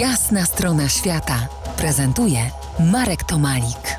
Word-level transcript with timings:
Jasna 0.00 0.44
strona 0.46 0.88
świata 0.88 1.48
prezentuje 1.78 2.38
Marek 2.92 3.24
Tomalik. 3.24 3.98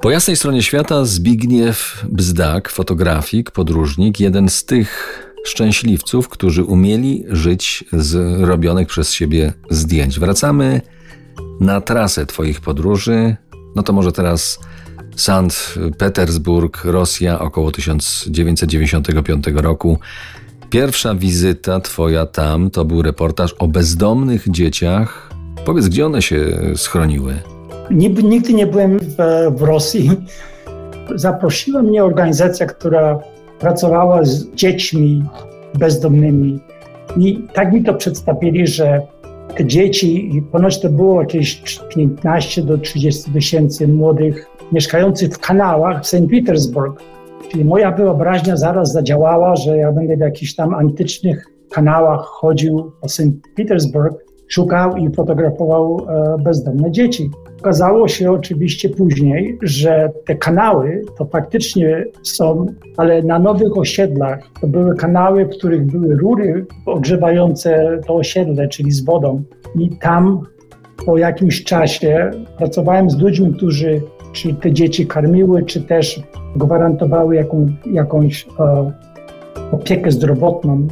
Po 0.00 0.10
jasnej 0.10 0.36
stronie 0.36 0.62
świata 0.62 1.04
Zbigniew 1.04 2.04
Bzdak, 2.08 2.68
fotografik, 2.68 3.50
podróżnik, 3.50 4.20
jeden 4.20 4.48
z 4.48 4.64
tych 4.64 5.22
szczęśliwców, 5.44 6.28
którzy 6.28 6.64
umieli 6.64 7.24
żyć 7.28 7.84
z 7.92 8.40
robionych 8.40 8.88
przez 8.88 9.12
siebie 9.12 9.52
zdjęć. 9.70 10.18
Wracamy 10.18 10.80
na 11.60 11.80
trasę 11.80 12.26
Twoich 12.26 12.60
podróży. 12.60 13.36
No 13.76 13.82
to 13.82 13.92
może 13.92 14.12
teraz 14.12 14.58
Sankt 15.16 15.78
Petersburg, 15.98 16.84
Rosja, 16.84 17.38
około 17.38 17.72
1995 17.72 19.46
roku. 19.54 19.98
Pierwsza 20.70 21.14
wizyta 21.14 21.80
Twoja 21.80 22.26
tam 22.26 22.70
to 22.70 22.84
był 22.84 23.02
reportaż 23.02 23.54
o 23.58 23.68
bezdomnych 23.68 24.50
dzieciach. 24.50 25.30
Powiedz, 25.64 25.88
gdzie 25.88 26.06
one 26.06 26.22
się 26.22 26.38
schroniły? 26.76 27.34
Nigdy 27.90 28.52
nie 28.52 28.66
byłem 28.66 28.98
w, 28.98 29.16
w 29.56 29.62
Rosji. 29.62 30.10
Zaprosiła 31.14 31.82
mnie 31.82 32.04
organizacja, 32.04 32.66
która 32.66 33.18
pracowała 33.58 34.24
z 34.24 34.54
dziećmi 34.54 35.24
bezdomnymi. 35.74 36.58
I 37.16 37.44
tak 37.52 37.72
mi 37.72 37.84
to 37.84 37.94
przedstawili, 37.94 38.66
że 38.66 39.02
te 39.56 39.66
dzieci, 39.66 40.42
ponoć 40.52 40.80
to 40.80 40.88
było 40.88 41.20
jakieś 41.20 41.62
15 41.94 42.62
do 42.62 42.78
30 42.78 43.32
tysięcy 43.32 43.88
młodych 43.88 44.46
mieszkających 44.72 45.34
w 45.34 45.38
kanałach 45.38 46.02
w 46.02 46.06
St. 46.06 46.16
Petersburg. 46.30 47.02
Czyli 47.48 47.64
moja 47.64 47.92
wyobraźnia 47.92 48.56
zaraz 48.56 48.92
zadziałała, 48.92 49.56
że 49.56 49.76
ja 49.76 49.92
będę 49.92 50.16
w 50.16 50.20
jakichś 50.20 50.54
tam 50.54 50.74
antycznych 50.74 51.46
kanałach 51.70 52.20
chodził 52.20 52.92
po 53.00 53.08
St. 53.08 53.22
Petersburg, 53.56 54.24
szukał 54.48 54.96
i 54.96 55.14
fotografował 55.14 56.06
e, 56.08 56.36
bezdomne 56.42 56.90
dzieci. 56.90 57.30
Okazało 57.60 58.08
się 58.08 58.32
oczywiście 58.32 58.88
później, 58.88 59.58
że 59.62 60.12
te 60.26 60.34
kanały 60.34 61.04
to 61.18 61.24
faktycznie 61.24 62.04
są, 62.22 62.66
ale 62.96 63.22
na 63.22 63.38
nowych 63.38 63.78
osiedlach 63.78 64.40
to 64.60 64.66
były 64.66 64.96
kanały, 64.96 65.44
w 65.44 65.48
których 65.48 65.86
były 65.86 66.14
rury 66.14 66.66
ogrzewające 66.86 68.00
to 68.06 68.14
osiedle, 68.14 68.68
czyli 68.68 68.90
z 68.90 69.04
wodą. 69.04 69.42
I 69.78 69.90
tam 69.96 70.42
po 71.06 71.18
jakimś 71.18 71.64
czasie 71.64 72.30
pracowałem 72.58 73.10
z 73.10 73.18
ludźmi, 73.18 73.54
którzy 73.54 74.00
czy 74.32 74.54
te 74.54 74.72
dzieci 74.72 75.06
karmiły, 75.06 75.62
czy 75.62 75.82
też 75.82 76.20
gwarantowały 76.56 77.36
jaką, 77.36 77.66
jakąś 77.92 78.46
e, 78.60 78.92
opiekę 79.72 80.10
zdrowotną. 80.10 80.86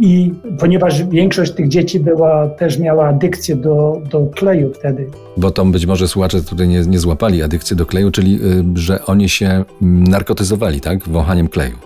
I 0.00 0.32
ponieważ 0.58 1.04
większość 1.04 1.52
tych 1.52 1.68
dzieci 1.68 2.00
była, 2.00 2.48
też 2.48 2.78
miała 2.78 3.06
adykcję 3.08 3.56
do, 3.56 4.00
do 4.10 4.26
kleju 4.26 4.72
wtedy. 4.74 5.06
Bo 5.36 5.50
to 5.50 5.64
być 5.64 5.86
może 5.86 6.08
słuchacze 6.08 6.42
tutaj 6.42 6.68
nie, 6.68 6.80
nie 6.80 6.98
złapali 6.98 7.42
adykcji 7.42 7.76
do 7.76 7.86
kleju, 7.86 8.10
czyli 8.10 8.34
y, 8.34 8.64
że 8.74 9.06
oni 9.06 9.28
się 9.28 9.46
mm, 9.46 10.04
narkotyzowali, 10.04 10.80
tak? 10.80 11.08
Wąchaniem 11.08 11.48
kleju. 11.48 11.76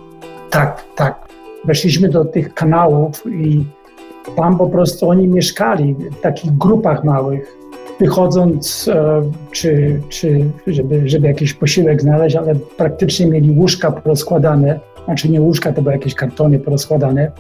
Tak, 0.51 0.85
tak. 0.97 1.29
Weszliśmy 1.65 2.09
do 2.09 2.25
tych 2.25 2.55
kanałów 2.55 3.23
i 3.27 3.65
tam 4.37 4.59
po 4.59 4.67
prostu 4.67 5.09
oni 5.09 5.29
mieszkali 5.29 5.97
w 6.19 6.21
takich 6.21 6.53
grupach 6.53 7.05
małych 7.05 7.57
wychodząc, 8.01 8.89
e, 8.89 9.23
czy, 9.51 10.01
czy 10.09 10.45
żeby, 10.67 11.09
żeby 11.09 11.27
jakiś 11.27 11.55
posiłek 11.55 12.03
znaleźć, 12.03 12.37
ale 12.37 12.55
praktycznie 12.77 13.27
mieli 13.27 13.51
łóżka 13.51 13.93
porozkładane, 13.93 14.81
znaczy 15.05 15.29
nie 15.29 15.41
łóżka, 15.41 15.73
to 15.73 15.83
były 15.83 15.95
jakieś 15.95 16.15
kartony 16.15 16.59
porozkładane. 16.59 17.33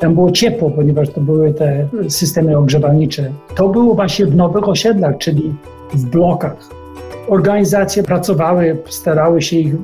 Tam 0.00 0.14
było 0.14 0.30
ciepło, 0.30 0.70
ponieważ 0.70 1.08
to 1.10 1.20
były 1.20 1.54
te 1.54 1.88
systemy 2.08 2.58
ogrzewalnicze. 2.58 3.32
To 3.54 3.68
było 3.68 3.94
właśnie 3.94 4.26
w 4.26 4.36
nowych 4.36 4.68
osiedlach, 4.68 5.18
czyli 5.18 5.54
w 5.94 6.04
blokach. 6.04 6.56
Organizacje 7.28 8.02
pracowały, 8.02 8.76
starały 8.88 9.42
się 9.42 9.56
ich, 9.56 9.74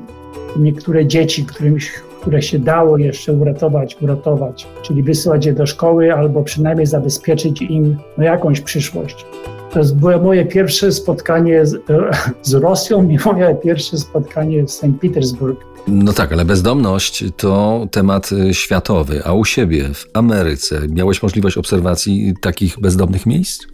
niektóre 0.56 1.06
dzieci, 1.06 1.44
którym, 1.44 1.76
które 2.20 2.42
się 2.42 2.58
dało 2.58 2.98
jeszcze 2.98 3.32
uratować, 3.32 3.96
uratować, 4.02 4.66
czyli 4.82 5.02
wysłać 5.02 5.46
je 5.46 5.52
do 5.52 5.66
szkoły 5.66 6.14
albo 6.14 6.42
przynajmniej 6.42 6.86
zabezpieczyć 6.86 7.62
im 7.62 7.96
no, 8.18 8.24
jakąś 8.24 8.60
przyszłość. 8.60 9.26
To 9.72 9.80
było 9.94 10.18
moje 10.18 10.44
pierwsze 10.44 10.92
spotkanie 10.92 11.66
z, 11.66 11.82
z 12.42 12.54
Rosją 12.54 13.08
i 13.08 13.18
moje 13.24 13.54
pierwsze 13.54 13.98
spotkanie 13.98 14.64
w 14.64 14.70
St. 14.70 14.86
Petersburg. 15.00 15.60
No 15.88 16.12
tak, 16.12 16.32
ale 16.32 16.44
bezdomność 16.44 17.24
to 17.36 17.86
temat 17.90 18.32
y, 18.32 18.54
światowy, 18.54 19.24
a 19.24 19.32
u 19.32 19.44
siebie 19.44 19.88
w 19.94 20.06
Ameryce 20.14 20.80
miałeś 20.88 21.22
możliwość 21.22 21.58
obserwacji 21.58 22.34
takich 22.40 22.80
bezdomnych 22.80 23.26
miejsc? 23.26 23.66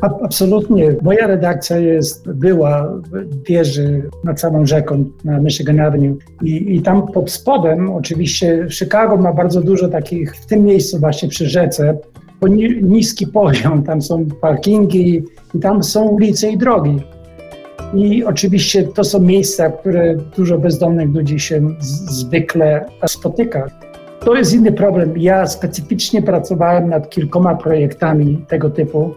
Absolutnie. 0.00 0.96
Moja 1.02 1.26
redakcja 1.26 1.78
jest, 1.78 2.32
była 2.32 2.92
w 3.12 3.42
wieży 3.48 4.08
nad 4.24 4.40
samą 4.40 4.66
rzeką 4.66 5.04
na 5.24 5.40
Michigan 5.40 5.80
Avenue 5.80 6.16
I, 6.42 6.76
i 6.76 6.82
tam 6.82 7.06
pod 7.06 7.30
spodem 7.30 7.90
oczywiście 7.90 8.66
Chicago 8.70 9.16
ma 9.16 9.32
bardzo 9.32 9.60
dużo 9.60 9.88
takich, 9.88 10.36
w 10.36 10.46
tym 10.46 10.64
miejscu 10.64 10.98
właśnie 10.98 11.28
przy 11.28 11.48
rzece, 11.48 11.98
niski 12.82 13.26
poziom, 13.26 13.82
tam 13.82 14.02
są 14.02 14.26
parkingi 14.40 15.24
i 15.54 15.58
tam 15.58 15.82
są 15.82 16.08
ulice 16.08 16.50
i 16.50 16.58
drogi. 16.58 17.00
I 17.94 18.24
oczywiście 18.24 18.84
to 18.84 19.04
są 19.04 19.20
miejsca, 19.20 19.70
które 19.70 20.16
dużo 20.36 20.58
bezdomnych 20.58 21.14
ludzi 21.14 21.40
się 21.40 21.60
zwykle 22.08 22.84
spotyka. 23.06 23.66
To 24.20 24.34
jest 24.34 24.54
inny 24.54 24.72
problem. 24.72 25.18
Ja 25.18 25.46
specyficznie 25.46 26.22
pracowałem 26.22 26.88
nad 26.88 27.10
kilkoma 27.10 27.54
projektami 27.54 28.44
tego 28.48 28.70
typu. 28.70 29.14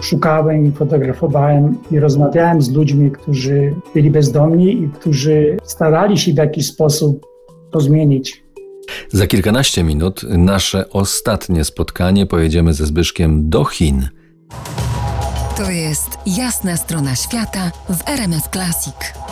Szukałem 0.00 0.66
i 0.66 0.72
fotografowałem 0.72 1.78
i 1.90 2.00
rozmawiałem 2.00 2.62
z 2.62 2.72
ludźmi, 2.72 3.10
którzy 3.10 3.74
byli 3.94 4.10
bezdomni 4.10 4.82
i 4.82 4.88
którzy 4.88 5.56
starali 5.62 6.18
się 6.18 6.32
w 6.32 6.36
jakiś 6.36 6.66
sposób 6.66 7.26
to 7.70 7.80
zmienić. 7.80 8.45
Za 9.12 9.26
kilkanaście 9.26 9.82
minut 9.82 10.22
nasze 10.28 10.90
ostatnie 10.90 11.64
spotkanie 11.64 12.26
pojedziemy 12.26 12.74
ze 12.74 12.86
Zbyszkiem 12.86 13.50
do 13.50 13.64
Chin. 13.64 14.08
To 15.56 15.70
jest 15.70 16.08
jasna 16.26 16.76
strona 16.76 17.16
świata 17.16 17.70
w 17.88 18.08
RMS 18.08 18.48
Classic. 18.52 19.25